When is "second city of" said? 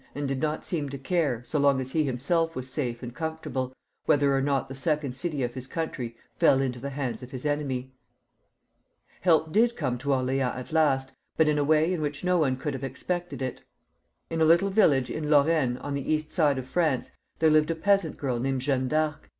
4.73-5.53